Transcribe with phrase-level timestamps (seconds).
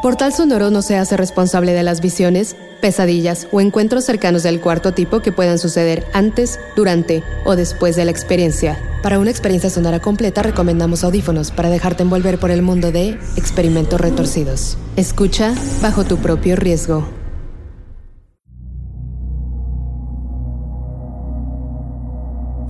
[0.00, 4.94] Portal Sonoro no se hace responsable de las visiones, pesadillas o encuentros cercanos del cuarto
[4.94, 8.78] tipo que puedan suceder antes, durante o después de la experiencia.
[9.02, 14.00] Para una experiencia sonora completa recomendamos audífonos para dejarte envolver por el mundo de experimentos
[14.00, 14.78] retorcidos.
[14.94, 17.08] Escucha bajo tu propio riesgo.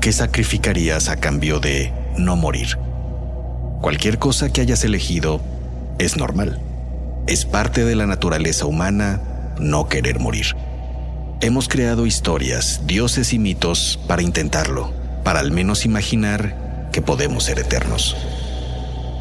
[0.01, 2.79] ¿Qué sacrificarías a cambio de no morir?
[3.83, 5.43] Cualquier cosa que hayas elegido
[5.99, 6.63] es normal.
[7.29, 9.21] Es parte de la naturaleza humana
[9.61, 10.57] no querer morir.
[11.43, 17.59] Hemos creado historias, dioses y mitos para intentarlo, para al menos imaginar que podemos ser
[17.59, 18.17] eternos.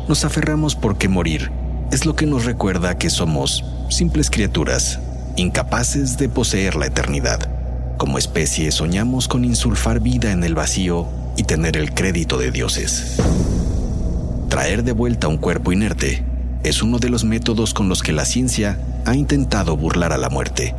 [0.08, 1.52] Nos aferramos porque morir
[1.91, 5.02] es lo que nos recuerda que somos simples criaturas,
[5.35, 7.52] incapaces de poseer la eternidad.
[7.97, 13.17] Como especie soñamos con insulfar vida en el vacío y tener el crédito de dioses.
[14.47, 16.23] Traer de vuelta un cuerpo inerte
[16.63, 20.30] es uno de los métodos con los que la ciencia ha intentado burlar a la
[20.30, 20.75] muerte.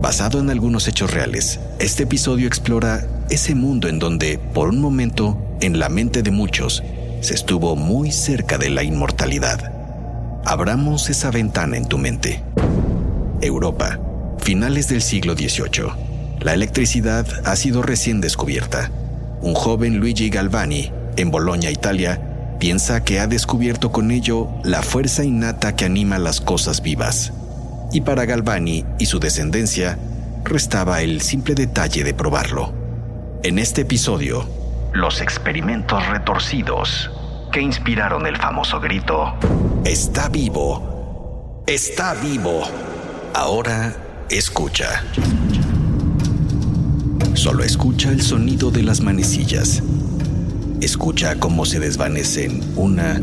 [0.00, 5.38] Basado en algunos hechos reales, este episodio explora ese mundo en donde, por un momento,
[5.60, 6.82] en la mente de muchos,
[7.20, 9.72] se estuvo muy cerca de la inmortalidad.
[10.44, 12.42] Abramos esa ventana en tu mente.
[13.40, 13.98] Europa,
[14.38, 15.90] finales del siglo XVIII.
[16.40, 18.90] La electricidad ha sido recién descubierta.
[19.40, 22.25] Un joven Luigi Galvani, en Bolonia, Italia,
[22.58, 27.32] piensa que ha descubierto con ello la fuerza innata que anima las cosas vivas.
[27.92, 29.98] Y para Galvani y su descendencia,
[30.44, 32.72] restaba el simple detalle de probarlo.
[33.42, 34.48] En este episodio,
[34.92, 37.10] los experimentos retorcidos
[37.52, 39.34] que inspiraron el famoso grito,
[39.84, 42.62] Está vivo, está vivo.
[43.34, 43.94] Ahora
[44.30, 45.04] escucha.
[47.34, 49.82] Solo escucha el sonido de las manecillas
[50.86, 53.20] Escucha cómo se desvanecen una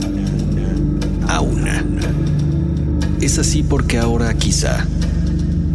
[1.29, 1.81] a una.
[3.21, 4.85] Es así porque ahora quizá,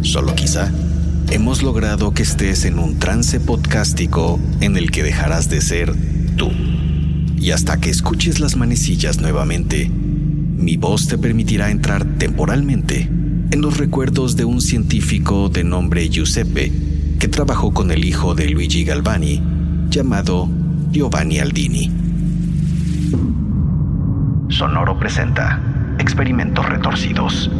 [0.03, 0.71] solo quizá,
[1.31, 5.95] hemos logrado que estés en un trance podcástico en el que dejarás de ser
[6.37, 6.51] tú.
[7.39, 13.09] Y hasta que escuches las manecillas nuevamente, mi voz te permitirá entrar temporalmente
[13.49, 16.71] en los recuerdos de un científico de nombre Giuseppe
[17.17, 19.41] que trabajó con el hijo de Luigi Galvani,
[19.89, 20.58] llamado
[20.91, 21.91] Giovanni Aldini.
[24.49, 25.61] Sonoro presenta
[25.99, 27.51] Experimentos Retorcidos.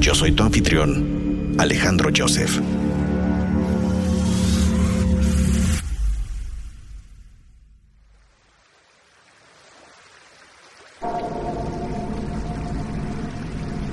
[0.00, 2.60] Yo soy tu anfitrión, Alejandro Joseph.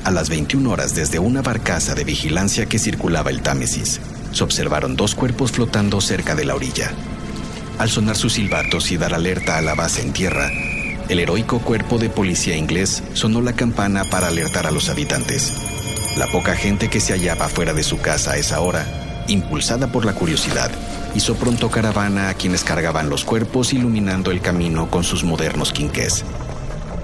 [0.04, 4.02] A las 21 horas desde una barcaza de vigilancia que circulaba el Támesis,
[4.32, 6.92] se observaron dos cuerpos flotando cerca de la orilla.
[7.82, 10.52] Al sonar sus silbatos y dar alerta a la base en tierra,
[11.10, 15.52] el heroico cuerpo de policía inglés sonó la campana para alertar a los habitantes.
[16.16, 18.86] La poca gente que se hallaba fuera de su casa a esa hora,
[19.28, 20.70] impulsada por la curiosidad,
[21.16, 26.24] hizo pronto caravana a quienes cargaban los cuerpos iluminando el camino con sus modernos quinqués.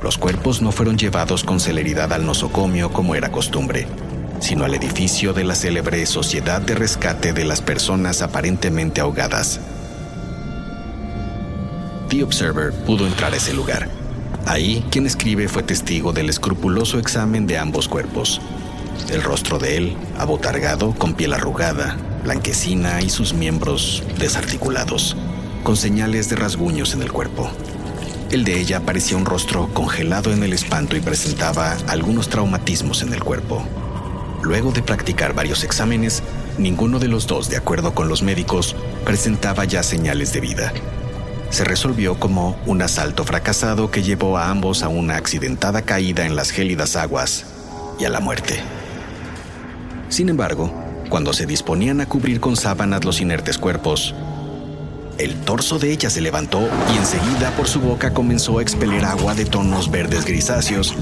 [0.04, 3.88] Los cuerpos no fueron llevados con celeridad al nosocomio como era costumbre,
[4.42, 9.60] sino al edificio de la célebre Sociedad de Rescate de las Personas Aparentemente Ahogadas,
[12.10, 13.90] The Observer pudo entrar a ese lugar.
[14.46, 18.40] Ahí, quien escribe fue testigo del escrupuloso examen de ambos cuerpos.
[19.10, 25.18] El rostro de él, abotargado, con piel arrugada, blanquecina y sus miembros desarticulados,
[25.64, 27.50] con señales de rasguños en el cuerpo.
[28.32, 33.14] El de ella parecía un rostro congelado en el espanto y presentaba algunos traumatismos en
[33.14, 33.66] el cuerpo.
[34.44, 36.24] Luego de practicar varios exámenes,
[36.58, 40.74] ninguno de los dos, de acuerdo con los médicos, presentaba ya señales de vida
[41.50, 46.36] se resolvió como un asalto fracasado que llevó a ambos a una accidentada caída en
[46.36, 47.46] las gélidas aguas
[48.00, 48.60] y a la muerte.
[50.10, 50.72] Sin embargo,
[51.10, 54.14] cuando se disponían a cubrir con sábanas los inertes cuerpos,
[55.18, 59.34] el torso de ella se levantó y enseguida por su boca comenzó a expeler agua
[59.34, 60.96] de tonos verdes grisáceos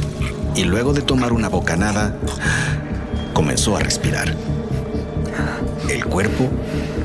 [0.55, 2.15] y luego de tomar una bocanada,
[3.33, 4.33] comenzó a respirar.
[5.89, 6.49] El cuerpo,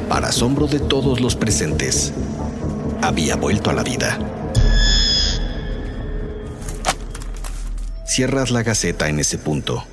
[0.09, 2.13] para asombro de todos los presentes,
[3.02, 4.19] había vuelto a la vida.
[8.06, 9.85] Cierras la gaceta en ese punto.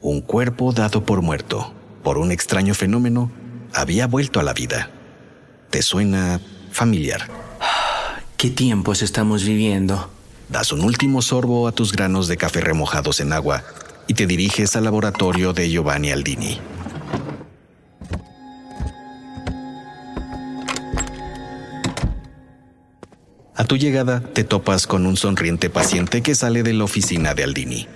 [0.00, 1.72] Un cuerpo dado por muerto
[2.02, 3.30] por un extraño fenómeno
[3.72, 4.90] había vuelto a la vida.
[5.70, 6.40] ¿Te suena
[6.72, 7.28] familiar?
[8.36, 10.10] ¿Qué tiempos estamos viviendo?
[10.48, 13.62] Das un último sorbo a tus granos de café remojados en agua
[14.08, 16.60] y te diriges al laboratorio de Giovanni Aldini.
[23.62, 27.44] A tu llegada te topas con un sonriente paciente que sale de la oficina de
[27.44, 27.86] Aldini.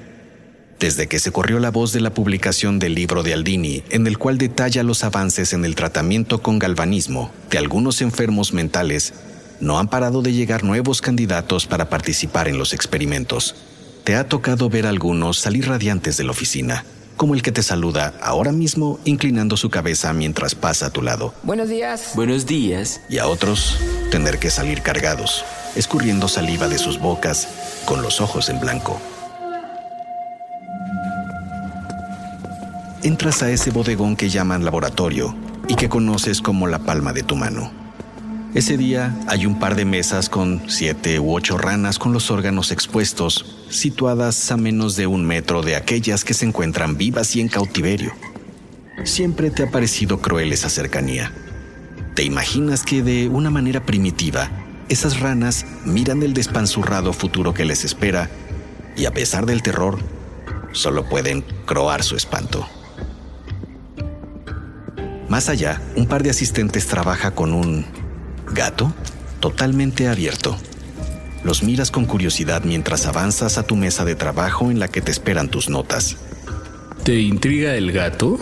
[0.78, 4.16] Desde que se corrió la voz de la publicación del libro de Aldini, en el
[4.16, 9.12] cual detalla los avances en el tratamiento con galvanismo de algunos enfermos mentales,
[9.58, 13.56] no han parado de llegar nuevos candidatos para participar en los experimentos.
[14.04, 16.84] Te ha tocado ver a algunos salir radiantes de la oficina,
[17.16, 21.34] como el que te saluda ahora mismo inclinando su cabeza mientras pasa a tu lado.
[21.42, 22.12] Buenos días.
[22.14, 23.00] Buenos días.
[23.08, 23.78] Y a otros
[24.10, 25.44] tener que salir cargados,
[25.76, 27.49] escurriendo saliva de sus bocas,
[27.84, 29.00] con los ojos en blanco.
[33.02, 35.37] Entras a ese bodegón que llaman laboratorio
[35.69, 37.70] y que conoces como la palma de tu mano.
[38.55, 42.72] Ese día hay un par de mesas con siete u ocho ranas con los órganos
[42.72, 47.49] expuestos, situadas a menos de un metro de aquellas que se encuentran vivas y en
[47.49, 48.12] cautiverio.
[49.05, 51.32] Siempre te ha parecido cruel esa cercanía.
[52.14, 54.50] ¿Te imaginas que de una manera primitiva,
[54.88, 58.30] esas ranas miran el despanzurrado futuro que les espera
[58.96, 59.98] y a pesar del terror,
[60.72, 62.68] solo pueden croar su espanto?
[65.28, 67.84] Más allá, un par de asistentes trabaja con un
[68.52, 68.92] gato
[69.40, 70.56] totalmente abierto.
[71.42, 75.10] Los miras con curiosidad mientras avanzas a tu mesa de trabajo en la que te
[75.10, 76.16] esperan tus notas.
[77.04, 78.38] ¿Te intriga el gato?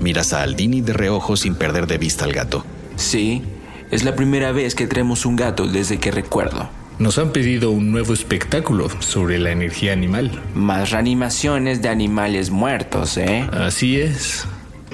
[0.00, 2.64] Miras a Aldini de reojo sin perder de vista al gato.
[2.96, 3.42] Sí,
[3.90, 6.68] es la primera vez que traemos un gato desde que recuerdo.
[6.98, 10.42] Nos han pedido un nuevo espectáculo sobre la energía animal.
[10.54, 13.48] Más reanimaciones de animales muertos, ¿eh?
[13.52, 14.44] Así es.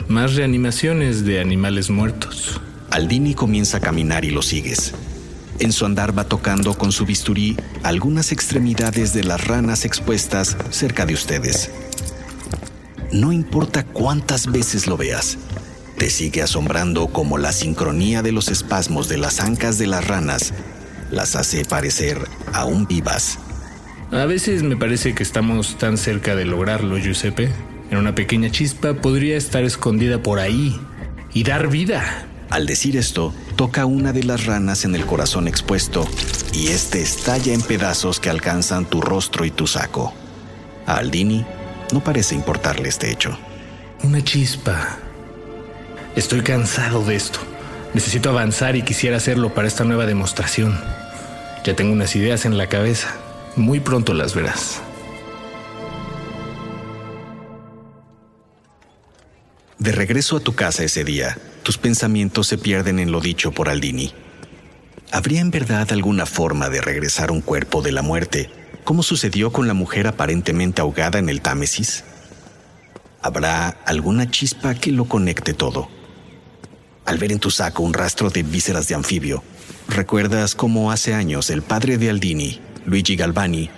[0.08, 2.60] Más reanimaciones de animales muertos.
[2.90, 4.94] Aldini comienza a caminar y lo sigues.
[5.58, 11.06] En su andar va tocando con su bisturí algunas extremidades de las ranas expuestas cerca
[11.06, 11.70] de ustedes.
[13.12, 15.38] No importa cuántas veces lo veas,
[15.98, 20.52] te sigue asombrando como la sincronía de los espasmos de las ancas de las ranas
[21.10, 22.18] las hace parecer
[22.52, 23.38] aún vivas.
[24.12, 27.50] A veces me parece que estamos tan cerca de lograrlo, Giuseppe.
[27.90, 30.78] En una pequeña chispa podría estar escondida por ahí
[31.32, 32.26] y dar vida.
[32.50, 36.06] Al decir esto, toca una de las ranas en el corazón expuesto
[36.52, 40.14] y este estalla en pedazos que alcanzan tu rostro y tu saco.
[40.86, 41.44] A Aldini
[41.92, 43.36] no parece importarle este hecho.
[44.02, 44.98] Una chispa.
[46.16, 47.40] Estoy cansado de esto.
[47.92, 50.80] Necesito avanzar y quisiera hacerlo para esta nueva demostración.
[51.62, 53.14] Ya tengo unas ideas en la cabeza.
[53.54, 54.80] Muy pronto las verás.
[59.78, 63.68] De regreso a tu casa ese día, tus pensamientos se pierden en lo dicho por
[63.68, 64.14] Aldini.
[65.12, 68.48] ¿Habría en verdad alguna forma de regresar un cuerpo de la muerte,
[68.84, 72.04] como sucedió con la mujer aparentemente ahogada en el Támesis?
[73.20, 75.90] ¿Habrá alguna chispa que lo conecte todo?
[77.06, 79.44] Al ver en tu saco un rastro de vísceras de anfibio,
[79.88, 83.70] recuerdas cómo hace años el padre de Aldini, Luigi Galvani,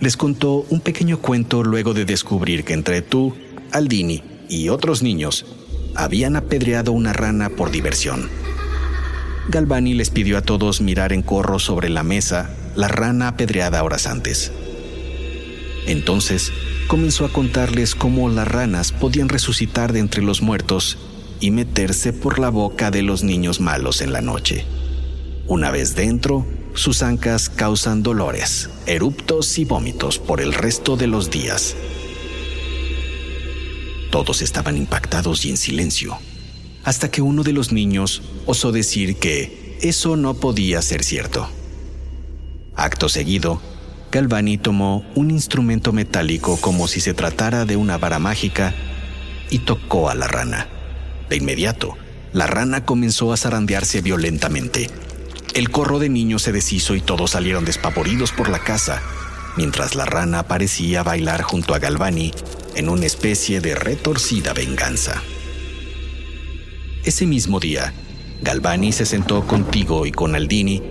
[0.00, 3.36] les contó un pequeño cuento luego de descubrir que entre tú,
[3.70, 5.46] Aldini y otros niños
[5.94, 8.28] habían apedreado una rana por diversión.
[9.48, 14.08] Galvani les pidió a todos mirar en corro sobre la mesa la rana apedreada horas
[14.08, 14.50] antes.
[15.86, 16.52] Entonces
[16.88, 20.98] comenzó a contarles cómo las ranas podían resucitar de entre los muertos
[21.42, 24.64] y meterse por la boca de los niños malos en la noche.
[25.48, 31.30] Una vez dentro, sus ancas causan dolores, eruptos y vómitos por el resto de los
[31.30, 31.74] días.
[34.12, 36.16] Todos estaban impactados y en silencio,
[36.84, 41.48] hasta que uno de los niños osó decir que eso no podía ser cierto.
[42.76, 43.60] Acto seguido,
[44.12, 48.74] Galvani tomó un instrumento metálico como si se tratara de una vara mágica
[49.50, 50.68] y tocó a la rana.
[51.28, 51.96] De inmediato,
[52.32, 54.90] la rana comenzó a zarandearse violentamente.
[55.54, 59.02] El corro de niños se deshizo y todos salieron despavoridos por la casa,
[59.56, 62.32] mientras la rana parecía bailar junto a Galvani
[62.74, 65.22] en una especie de retorcida venganza.
[67.04, 67.92] Ese mismo día,
[68.42, 70.82] Galvani se sentó contigo y con Aldini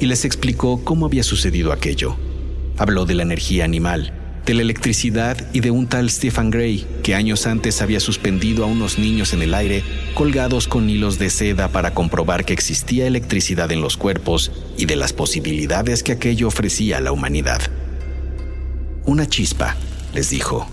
[0.00, 2.16] y les explicó cómo había sucedido aquello.
[2.76, 7.14] Habló de la energía animal de la electricidad y de un tal Stephen Gray que
[7.14, 9.82] años antes había suspendido a unos niños en el aire
[10.14, 14.96] colgados con hilos de seda para comprobar que existía electricidad en los cuerpos y de
[14.96, 17.62] las posibilidades que aquello ofrecía a la humanidad.
[19.06, 19.76] Una chispa,
[20.14, 20.66] les dijo.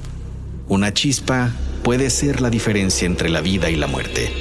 [0.68, 1.52] Una chispa
[1.84, 4.32] puede ser la diferencia entre la vida y la muerte.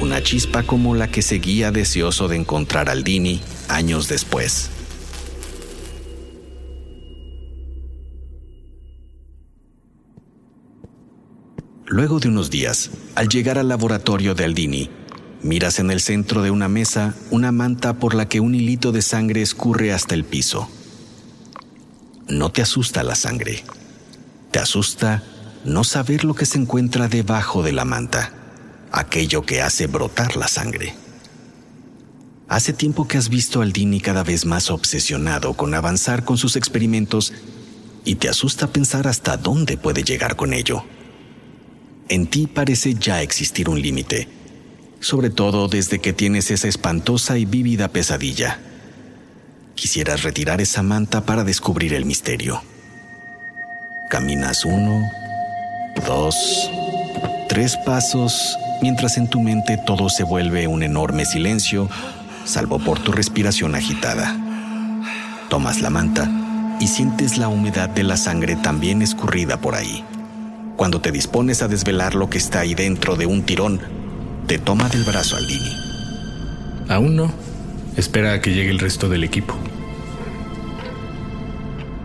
[0.00, 4.70] Una chispa como la que seguía deseoso de encontrar al Dini años después.
[11.98, 14.88] Luego de unos días, al llegar al laboratorio de Aldini,
[15.42, 19.02] miras en el centro de una mesa una manta por la que un hilito de
[19.02, 20.70] sangre escurre hasta el piso.
[22.28, 23.64] No te asusta la sangre.
[24.52, 25.24] Te asusta
[25.64, 28.32] no saber lo que se encuentra debajo de la manta,
[28.92, 30.94] aquello que hace brotar la sangre.
[32.48, 36.54] Hace tiempo que has visto al Dini cada vez más obsesionado con avanzar con sus
[36.54, 37.32] experimentos
[38.04, 40.84] y te asusta pensar hasta dónde puede llegar con ello
[42.08, 44.28] en ti parece ya existir un límite,
[45.00, 48.58] sobre todo desde que tienes esa espantosa y vívida pesadilla.
[49.74, 52.62] Quisieras retirar esa manta para descubrir el misterio.
[54.10, 55.02] Caminas uno,
[56.06, 56.70] dos,
[57.48, 61.88] tres pasos, mientras en tu mente todo se vuelve un enorme silencio,
[62.44, 64.36] salvo por tu respiración agitada.
[65.50, 66.28] Tomas la manta
[66.80, 70.04] y sientes la humedad de la sangre también escurrida por ahí.
[70.78, 73.80] Cuando te dispones a desvelar lo que está ahí dentro de un tirón,
[74.46, 75.76] te toma del brazo al Dini.
[76.88, 77.32] Aún no.
[77.96, 79.56] Espera a que llegue el resto del equipo.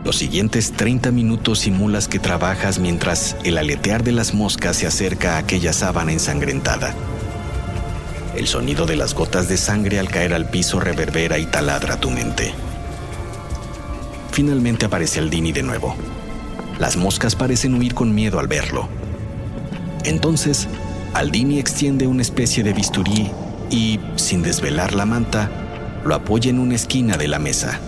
[0.03, 5.35] Los siguientes 30 minutos simulas que trabajas mientras el aletear de las moscas se acerca
[5.35, 6.95] a aquella sábana ensangrentada.
[8.35, 12.09] El sonido de las gotas de sangre al caer al piso reverbera y taladra tu
[12.09, 12.55] mente.
[14.31, 15.95] Finalmente aparece Aldini de nuevo.
[16.83, 18.89] Las moscas parecen huir con miedo al verlo.
[20.03, 20.67] Entonces,
[21.13, 23.31] Aldini extiende una especie de bisturí
[23.69, 25.49] y, sin desvelar la manta,
[26.03, 27.79] lo apoya en una esquina de la mesa.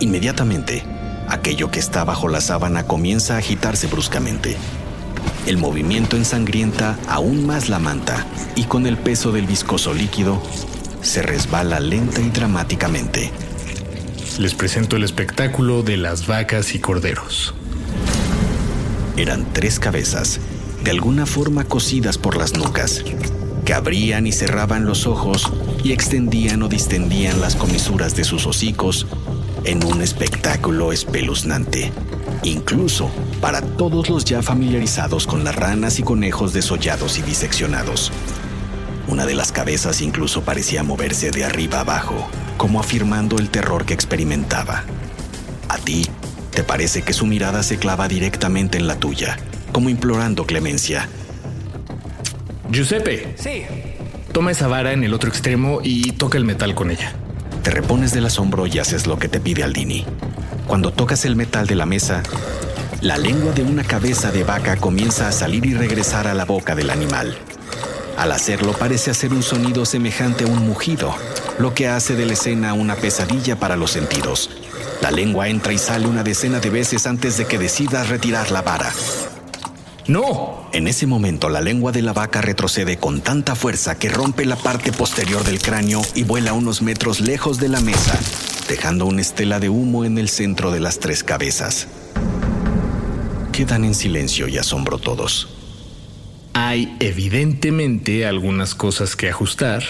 [0.00, 0.82] Inmediatamente,
[1.28, 4.56] aquello que está bajo la sábana comienza a agitarse bruscamente.
[5.46, 10.42] El movimiento ensangrienta aún más la manta y con el peso del viscoso líquido,
[11.00, 13.30] se resbala lenta y dramáticamente.
[14.40, 17.54] Les presento el espectáculo de las vacas y corderos.
[19.16, 20.40] Eran tres cabezas,
[20.82, 23.04] de alguna forma cosidas por las nucas,
[23.64, 25.52] que abrían y cerraban los ojos
[25.84, 29.06] y extendían o distendían las comisuras de sus hocicos
[29.64, 31.92] en un espectáculo espeluznante,
[32.42, 33.10] incluso
[33.42, 38.10] para todos los ya familiarizados con las ranas y conejos desollados y diseccionados.
[39.08, 43.92] Una de las cabezas incluso parecía moverse de arriba abajo, como afirmando el terror que
[43.94, 44.84] experimentaba.
[45.68, 46.06] A ti
[46.52, 49.38] te parece que su mirada se clava directamente en la tuya,
[49.72, 51.08] como implorando clemencia.
[52.70, 53.34] Giuseppe.
[53.36, 53.64] Sí.
[54.32, 57.14] Toma esa vara en el otro extremo y toca el metal con ella.
[57.62, 60.04] Te repones del asombro y haces lo que te pide Aldini.
[60.66, 62.22] Cuando tocas el metal de la mesa,
[63.00, 66.74] la lengua de una cabeza de vaca comienza a salir y regresar a la boca
[66.74, 67.36] del animal.
[68.16, 71.14] Al hacerlo parece hacer un sonido semejante a un mugido,
[71.58, 74.50] lo que hace de la escena una pesadilla para los sentidos.
[75.02, 78.62] La lengua entra y sale una decena de veces antes de que decidas retirar la
[78.62, 78.92] vara.
[80.06, 80.68] ¡No!
[80.72, 84.54] En ese momento la lengua de la vaca retrocede con tanta fuerza que rompe la
[84.54, 88.16] parte posterior del cráneo y vuela unos metros lejos de la mesa,
[88.68, 91.88] dejando una estela de humo en el centro de las tres cabezas.
[93.50, 95.48] Quedan en silencio y asombro todos.
[96.54, 99.82] Hay evidentemente algunas cosas que ajustar,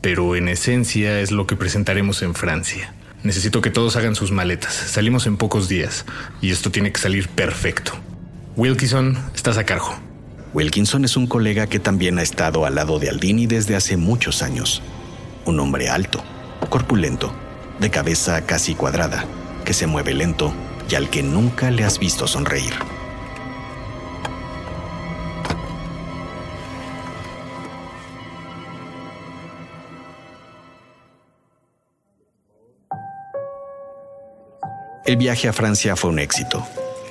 [0.00, 2.94] pero en esencia es lo que presentaremos en Francia.
[3.22, 4.74] Necesito que todos hagan sus maletas.
[4.74, 6.04] Salimos en pocos días
[6.40, 7.92] y esto tiene que salir perfecto.
[8.56, 9.94] Wilkinson, estás a cargo.
[10.52, 14.42] Wilkinson es un colega que también ha estado al lado de Aldini desde hace muchos
[14.42, 14.82] años.
[15.44, 16.22] Un hombre alto,
[16.68, 17.32] corpulento,
[17.80, 19.24] de cabeza casi cuadrada,
[19.64, 20.52] que se mueve lento
[20.90, 22.74] y al que nunca le has visto sonreír.
[35.12, 36.66] El viaje a Francia fue un éxito.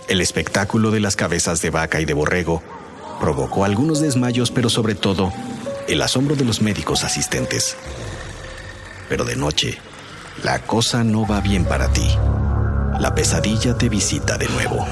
[0.08, 2.64] El espectáculo de las cabezas de vaca y de borrego
[3.20, 5.32] provocó algunos desmayos, pero sobre todo
[5.88, 7.78] el asombro de los médicos asistentes.
[9.08, 9.78] Pero de noche,
[10.44, 12.08] la cosa no va bien para ti.
[13.00, 14.84] La pesadilla te visita de nuevo.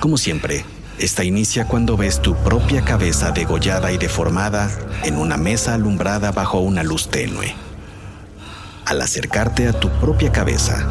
[0.00, 0.64] Como siempre,
[0.98, 4.68] esta inicia cuando ves tu propia cabeza degollada y deformada
[5.04, 7.65] en una mesa alumbrada bajo una luz tenue.
[8.86, 10.86] Al acercarte a tu propia cabeza,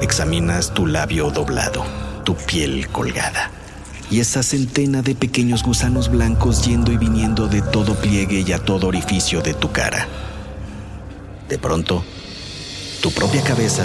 [0.00, 1.84] examinas tu labio doblado,
[2.24, 3.50] tu piel colgada
[4.10, 8.58] y esa centena de pequeños gusanos blancos yendo y viniendo de todo pliegue y a
[8.58, 10.08] todo orificio de tu cara.
[11.46, 12.02] De pronto,
[13.02, 13.84] tu propia cabeza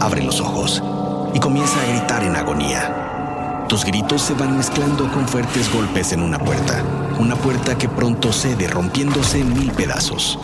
[0.00, 0.82] abre los ojos
[1.34, 3.66] y comienza a gritar en agonía.
[3.68, 6.82] Tus gritos se van mezclando con fuertes golpes en una puerta,
[7.18, 10.38] una puerta que pronto cede rompiéndose en mil pedazos.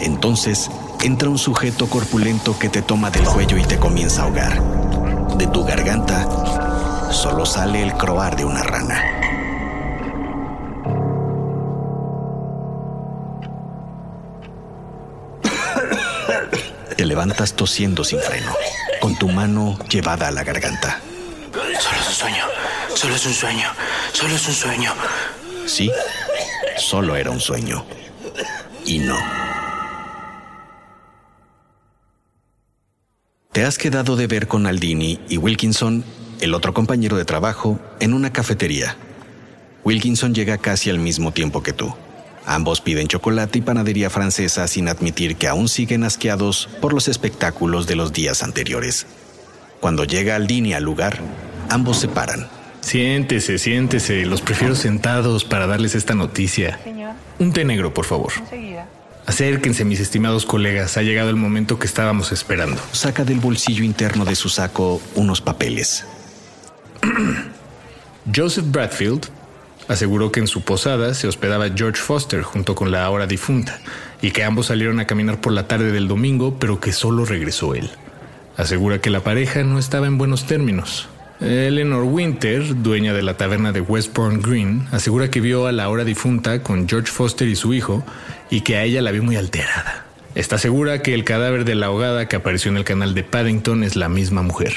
[0.00, 0.70] Entonces
[1.02, 4.62] entra un sujeto corpulento que te toma del cuello y te comienza a ahogar.
[5.36, 9.02] De tu garganta solo sale el croar de una rana.
[16.96, 18.52] Te levantas tosiendo sin freno,
[19.00, 21.00] con tu mano llevada a la garganta.
[21.52, 22.44] Solo es un sueño,
[22.94, 23.68] solo es un sueño,
[24.12, 24.92] solo es un sueño.
[25.66, 25.90] Sí,
[26.78, 27.84] solo era un sueño.
[28.84, 29.41] Y no.
[33.52, 36.04] Te has quedado de ver con Aldini y Wilkinson,
[36.40, 38.96] el otro compañero de trabajo, en una cafetería.
[39.84, 41.94] Wilkinson llega casi al mismo tiempo que tú.
[42.46, 47.86] Ambos piden chocolate y panadería francesa sin admitir que aún siguen asqueados por los espectáculos
[47.86, 49.06] de los días anteriores.
[49.80, 51.18] Cuando llega Aldini al lugar,
[51.68, 52.48] ambos se paran.
[52.80, 54.24] Siéntese, siéntese.
[54.24, 56.80] Los prefiero sentados para darles esta noticia.
[57.38, 58.32] Un té negro, por favor.
[59.26, 60.96] Acérquense, mis estimados colegas.
[60.96, 62.80] Ha llegado el momento que estábamos esperando.
[62.92, 66.04] Saca del bolsillo interno de su saco unos papeles.
[68.34, 69.26] Joseph Bradfield
[69.88, 73.80] aseguró que en su posada se hospedaba George Foster junto con la ahora difunta
[74.20, 77.74] y que ambos salieron a caminar por la tarde del domingo, pero que solo regresó
[77.74, 77.90] él.
[78.56, 81.08] Asegura que la pareja no estaba en buenos términos.
[81.40, 86.04] Eleanor Winter, dueña de la taberna de Westbourne Green, asegura que vio a la ahora
[86.04, 88.04] difunta con George Foster y su hijo
[88.50, 90.06] y que a ella la vio muy alterada.
[90.34, 93.84] Está segura que el cadáver de la ahogada que apareció en el canal de Paddington
[93.84, 94.72] es la misma mujer.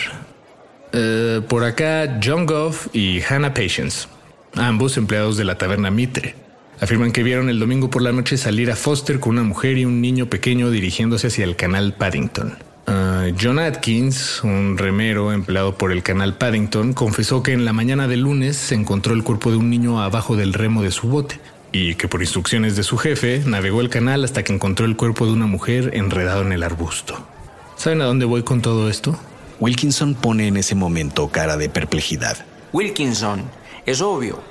[0.92, 4.08] Eh, por acá, John Goff y Hannah Patience,
[4.56, 6.36] ambos empleados de la taberna Mitre.
[6.80, 9.86] Afirman que vieron el domingo por la noche salir a Foster con una mujer y
[9.86, 12.58] un niño pequeño dirigiéndose hacia el canal Paddington.
[12.88, 18.08] Uh, John Atkins, un remero empleado por el canal Paddington, confesó que en la mañana
[18.08, 21.40] del lunes se encontró el cuerpo de un niño abajo del remo de su bote
[21.72, 25.26] y que por instrucciones de su jefe navegó el canal hasta que encontró el cuerpo
[25.26, 27.28] de una mujer enredado en el arbusto.
[27.76, 29.20] ¿Saben a dónde voy con todo esto?
[29.60, 32.46] Wilkinson pone en ese momento cara de perplejidad.
[32.72, 33.44] Wilkinson,
[33.86, 34.42] es obvio.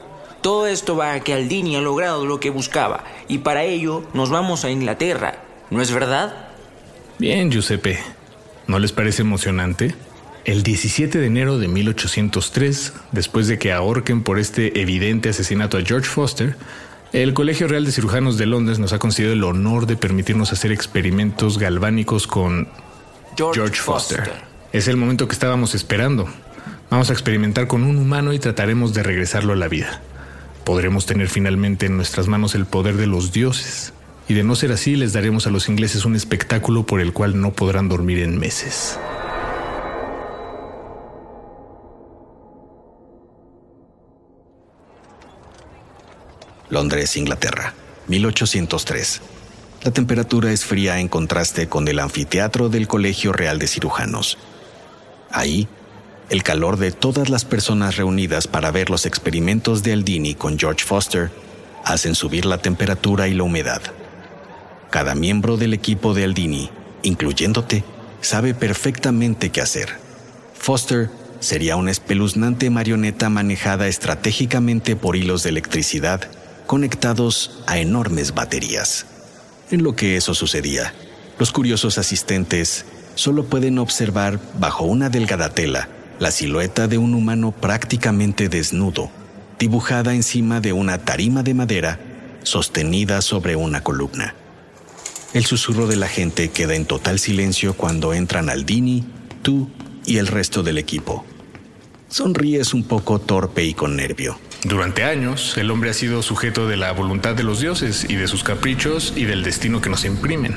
[0.40, 4.28] Todo esto va a que Aldini ha logrado lo que buscaba y para ello nos
[4.28, 5.36] vamos a Inglaterra,
[5.70, 6.48] ¿no es verdad?
[7.18, 7.98] Bien, Giuseppe.
[8.66, 9.94] ¿No les parece emocionante?
[10.44, 15.82] El 17 de enero de 1803, después de que ahorquen por este evidente asesinato a
[15.82, 16.56] George Foster,
[17.12, 20.72] el Colegio Real de Cirujanos de Londres nos ha concedido el honor de permitirnos hacer
[20.72, 22.68] experimentos galvánicos con
[23.36, 24.32] George, Foster.
[24.72, 26.28] Es el momento que estábamos esperando.
[26.90, 30.02] Vamos a experimentar con un humano y trataremos de regresarlo a la vida.
[30.64, 33.92] Podremos tener finalmente en nuestras manos el poder de los dioses.
[34.26, 37.40] Y de no ser así, les daremos a los ingleses un espectáculo por el cual
[37.40, 38.98] no podrán dormir en meses.
[46.70, 47.74] Londres, Inglaterra,
[48.08, 49.20] 1803.
[49.82, 54.38] La temperatura es fría en contraste con el anfiteatro del Colegio Real de Cirujanos.
[55.30, 55.68] Ahí,
[56.30, 60.84] el calor de todas las personas reunidas para ver los experimentos de Aldini con George
[60.84, 61.30] Foster
[61.84, 63.82] hacen subir la temperatura y la humedad.
[64.94, 66.70] Cada miembro del equipo de Aldini,
[67.02, 67.82] incluyéndote,
[68.20, 69.88] sabe perfectamente qué hacer.
[70.56, 76.20] Foster sería una espeluznante marioneta manejada estratégicamente por hilos de electricidad
[76.68, 79.06] conectados a enormes baterías.
[79.72, 80.94] En lo que eso sucedía,
[81.40, 82.84] los curiosos asistentes
[83.16, 85.88] solo pueden observar bajo una delgada tela
[86.20, 89.10] la silueta de un humano prácticamente desnudo,
[89.58, 91.98] dibujada encima de una tarima de madera
[92.44, 94.36] sostenida sobre una columna.
[95.34, 99.04] El susurro de la gente queda en total silencio cuando entran Aldini,
[99.42, 99.68] tú
[100.06, 101.26] y el resto del equipo.
[102.08, 104.38] Sonríes un poco torpe y con nervio.
[104.62, 108.28] Durante años, el hombre ha sido sujeto de la voluntad de los dioses y de
[108.28, 110.54] sus caprichos y del destino que nos imprimen.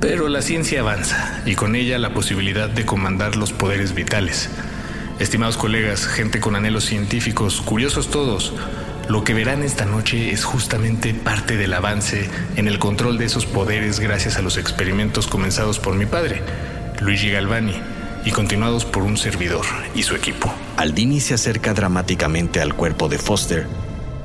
[0.00, 4.50] Pero la ciencia avanza y con ella la posibilidad de comandar los poderes vitales.
[5.20, 8.52] Estimados colegas, gente con anhelos científicos, curiosos todos,
[9.08, 13.46] lo que verán esta noche es justamente parte del avance en el control de esos
[13.46, 16.42] poderes gracias a los experimentos comenzados por mi padre,
[17.00, 17.74] Luigi Galvani,
[18.24, 20.52] y continuados por un servidor y su equipo.
[20.76, 23.66] Aldini se acerca dramáticamente al cuerpo de Foster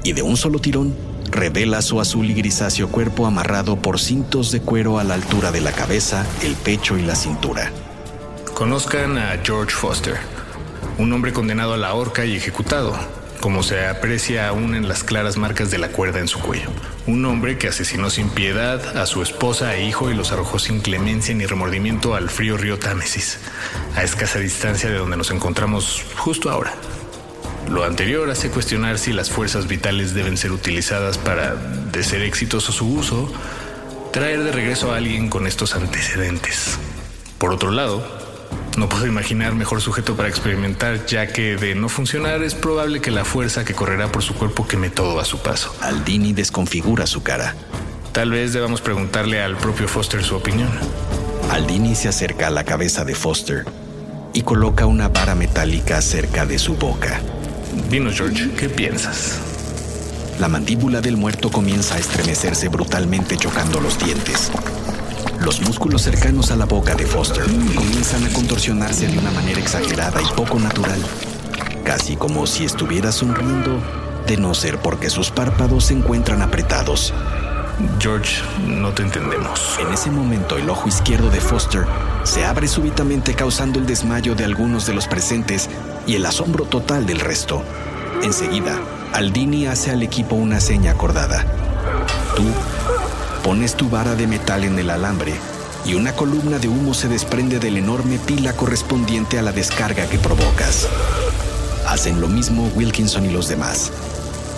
[0.03, 0.95] y de un solo tirón
[1.31, 5.61] revela su azul y grisáceo cuerpo amarrado por cintos de cuero a la altura de
[5.61, 7.71] la cabeza, el pecho y la cintura.
[8.53, 10.17] Conozcan a George Foster,
[10.97, 12.97] un hombre condenado a la horca y ejecutado,
[13.41, 16.69] como se aprecia aún en las claras marcas de la cuerda en su cuello.
[17.05, 20.79] Un hombre que asesinó sin piedad a su esposa e hijo y los arrojó sin
[20.81, 23.39] clemencia ni remordimiento al frío río Támesis,
[23.95, 26.73] a escasa distancia de donde nos encontramos justo ahora.
[27.69, 32.71] Lo anterior hace cuestionar si las fuerzas vitales deben ser utilizadas para, de ser exitoso
[32.71, 33.31] su uso,
[34.13, 36.77] traer de regreso a alguien con estos antecedentes.
[37.37, 38.16] Por otro lado,
[38.77, 43.09] no puedo imaginar mejor sujeto para experimentar, ya que de no funcionar es probable que
[43.11, 45.75] la fuerza que correrá por su cuerpo queme todo a su paso.
[45.81, 47.55] Aldini desconfigura su cara.
[48.11, 50.69] Tal vez debamos preguntarle al propio Foster su opinión.
[51.51, 53.65] Aldini se acerca a la cabeza de Foster
[54.33, 57.19] y coloca una vara metálica cerca de su boca.
[57.89, 59.39] Dinos, George, ¿qué piensas?
[60.39, 64.51] La mandíbula del muerto comienza a estremecerse brutalmente chocando los dientes.
[65.41, 67.43] Los músculos cercanos a la boca de Foster
[67.75, 70.99] comienzan a contorsionarse de una manera exagerada y poco natural,
[71.83, 73.79] casi como si estuviera sonriendo,
[74.27, 77.13] de no ser porque sus párpados se encuentran apretados.
[77.99, 79.77] George, no te entendemos.
[79.79, 81.85] En ese momento el ojo izquierdo de Foster
[82.23, 85.69] se abre súbitamente causando el desmayo de algunos de los presentes
[86.07, 87.63] y el asombro total del resto.
[88.23, 88.79] Enseguida,
[89.13, 91.45] Aldini hace al equipo una seña acordada.
[92.35, 92.43] Tú
[93.37, 95.33] pones tu vara de metal en el alambre
[95.85, 100.05] y una columna de humo se desprende de la enorme pila correspondiente a la descarga
[100.07, 100.87] que provocas.
[101.87, 103.91] Hacen lo mismo Wilkinson y los demás.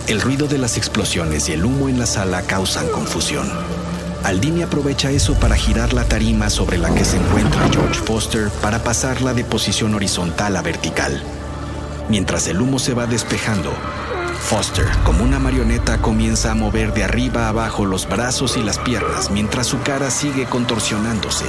[0.07, 3.47] El ruido de las explosiones y el humo en la sala causan confusión.
[4.23, 8.83] Aldini aprovecha eso para girar la tarima sobre la que se encuentra George Foster para
[8.83, 11.21] pasarla de posición horizontal a vertical.
[12.09, 13.71] Mientras el humo se va despejando,
[14.39, 18.79] Foster, como una marioneta, comienza a mover de arriba a abajo los brazos y las
[18.79, 21.45] piernas mientras su cara sigue contorsionándose.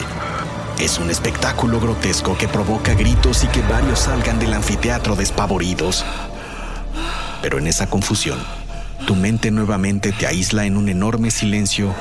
[0.78, 6.04] Es un espectáculo grotesco que provoca gritos y que varios salgan del anfiteatro despavoridos.
[7.40, 8.38] Pero en esa confusión,
[9.06, 11.94] tu mente nuevamente te aísla en un enorme silencio,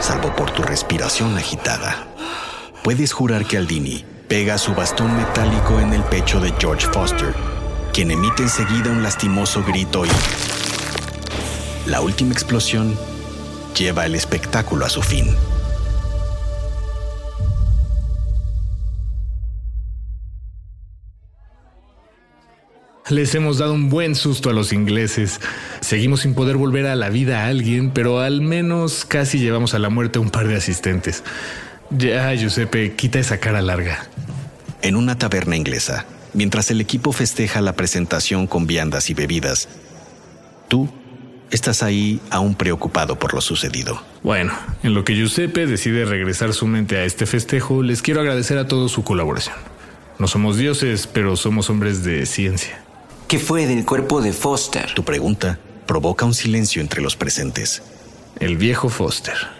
[0.00, 2.06] salvo por tu respiración agitada.
[2.84, 7.55] Puedes jurar que Aldini pega su bastón metálico en el pecho de George Foster
[7.96, 10.10] quien emite enseguida un lastimoso grito y...
[11.86, 12.94] La última explosión
[13.74, 15.34] lleva el espectáculo a su fin.
[23.08, 25.40] Les hemos dado un buen susto a los ingleses.
[25.80, 29.78] Seguimos sin poder volver a la vida a alguien, pero al menos casi llevamos a
[29.78, 31.24] la muerte a un par de asistentes.
[31.88, 34.06] Ya, Giuseppe, quita esa cara larga.
[34.82, 36.04] En una taberna inglesa,
[36.36, 39.68] mientras el equipo festeja la presentación con viandas y bebidas.
[40.68, 40.88] Tú
[41.50, 44.00] estás ahí aún preocupado por lo sucedido.
[44.22, 48.58] Bueno, en lo que Giuseppe decide regresar su mente a este festejo, les quiero agradecer
[48.58, 49.56] a todos su colaboración.
[50.18, 52.82] No somos dioses, pero somos hombres de ciencia.
[53.28, 54.92] ¿Qué fue del cuerpo de Foster?
[54.94, 57.82] Tu pregunta provoca un silencio entre los presentes.
[58.38, 59.55] El viejo Foster.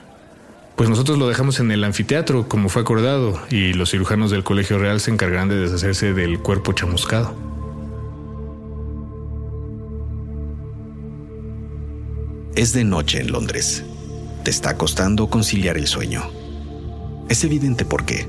[0.77, 4.79] Pues nosotros lo dejamos en el anfiteatro, como fue acordado, y los cirujanos del Colegio
[4.79, 7.35] Real se encargarán de deshacerse del cuerpo chamuscado.
[12.55, 13.85] Es de noche en Londres.
[14.45, 16.31] Te está costando conciliar el sueño.
[17.31, 18.27] Es evidente por qué.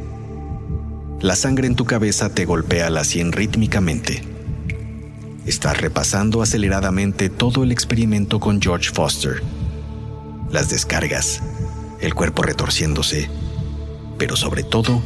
[1.19, 4.23] La sangre en tu cabeza te golpea la sien rítmicamente.
[5.45, 9.41] Estás repasando aceleradamente todo el experimento con George Foster.
[10.51, 11.41] Las descargas,
[11.99, 13.29] el cuerpo retorciéndose,
[14.17, 15.01] pero sobre todo,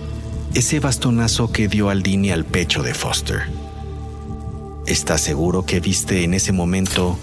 [0.53, 3.43] ese bastonazo que dio Aldini al pecho de Foster.
[4.85, 7.17] ¿Estás seguro que viste en ese momento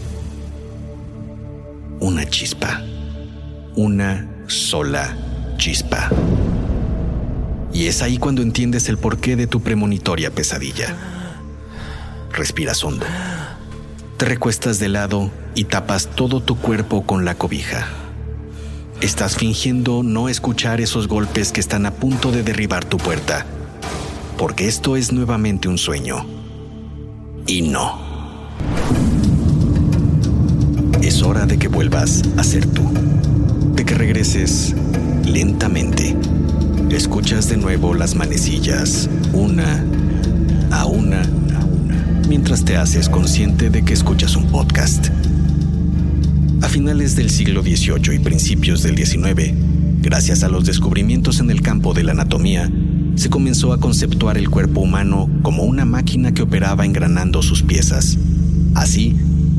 [2.01, 2.83] una chispa?
[3.77, 5.17] Una sola
[5.57, 6.11] chispa.
[7.73, 10.97] Y es ahí cuando entiendes el porqué de tu premonitoria pesadilla.
[12.33, 13.05] Respiras hondo.
[14.17, 18.08] Te recuestas de lado y tapas todo tu cuerpo con la cobija.
[19.01, 23.47] Estás fingiendo no escuchar esos golpes que están a punto de derribar tu puerta,
[24.37, 26.27] porque esto es nuevamente un sueño.
[27.47, 28.01] Y no.
[31.01, 32.91] Es hora de que vuelvas a ser tú,
[33.75, 34.75] de que regreses
[35.25, 36.17] lentamente.
[36.91, 39.85] Escuchas de nuevo las manecillas, una
[40.73, 41.23] a una,
[42.29, 45.07] mientras te haces consciente de que escuchas un podcast.
[46.61, 49.55] A finales del siglo XVIII y principios del XIX,
[50.03, 52.71] gracias a los descubrimientos en el campo de la anatomía,
[53.15, 58.19] se comenzó a conceptuar el cuerpo humano como una máquina que operaba engranando sus piezas.
[58.75, 59.17] Así,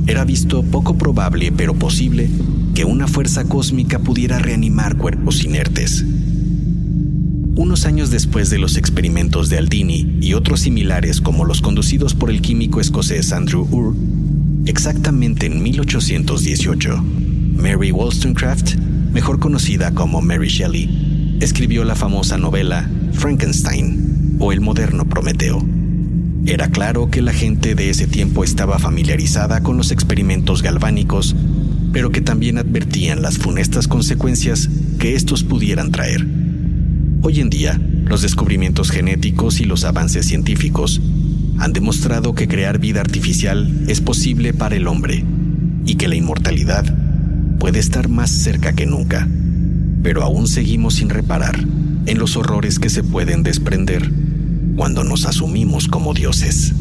[0.08, 2.30] era visto poco probable pero posible
[2.76, 6.04] que una fuerza cósmica pudiera reanimar cuerpos inertes.
[7.56, 12.30] Unos años después de los experimentos de Aldini y otros similares como los conducidos por
[12.30, 13.96] el químico escocés Andrew Ur,
[14.70, 17.04] exactamente en 1818,
[17.56, 18.76] Mary Wollstonecraft,
[19.12, 25.66] mejor conocida como Mary Shelley, escribió la famosa novela Frankenstein o el moderno Prometeo.
[26.46, 31.36] Era claro que la gente de ese tiempo estaba familiarizada con los experimentos galvánicos,
[31.92, 36.28] pero que también advertían las funestas consecuencias que estos pudieran traer.
[37.24, 41.02] Hoy en día, los descubrimientos genéticos y los avances científicos
[41.60, 45.26] han demostrado que crear vida artificial es posible para el hombre
[45.86, 46.86] y que la inmortalidad
[47.60, 49.28] puede estar más cerca que nunca.
[50.02, 51.60] Pero aún seguimos sin reparar
[52.06, 54.10] en los horrores que se pueden desprender
[54.78, 56.74] cuando nos asumimos como dioses.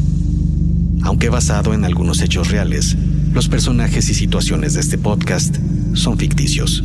[1.01, 2.95] Aunque basado en algunos hechos reales,
[3.33, 5.57] los personajes y situaciones de este podcast
[5.93, 6.83] son ficticios.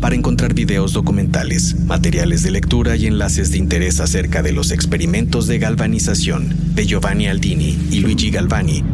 [0.00, 5.46] Para encontrar videos documentales, materiales de lectura y enlaces de interés acerca de los experimentos
[5.46, 8.84] de galvanización de Giovanni Aldini y Luigi Galvani,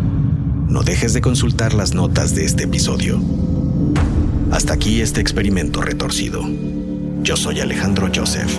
[0.68, 3.20] no dejes de consultar las notas de este episodio.
[4.50, 6.48] Hasta aquí este experimento retorcido.
[7.22, 8.58] Yo soy Alejandro Joseph.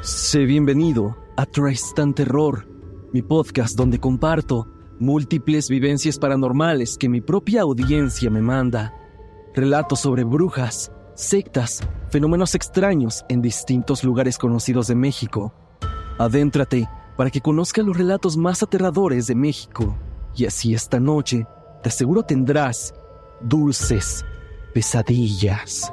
[0.00, 2.68] Sé bienvenido a Tristan Terror,
[3.12, 4.68] mi podcast donde comparto
[5.00, 8.94] múltiples vivencias paranormales que mi propia audiencia me manda.
[9.56, 11.80] Relatos sobre brujas, sectas,
[12.10, 15.52] fenómenos extraños en distintos lugares conocidos de México.
[16.16, 19.98] Adéntrate para que conozcas los relatos más aterradores de México.
[20.36, 21.44] Y así esta noche,
[21.82, 22.94] te aseguro tendrás
[23.40, 24.24] dulces
[24.72, 25.92] pesadillas.